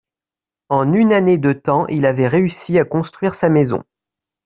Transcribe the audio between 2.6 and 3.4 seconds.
à construire